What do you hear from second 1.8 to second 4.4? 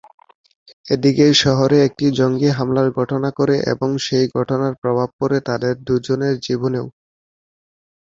একটি জঙ্গি হামলার ঘটনা করে এবং সেই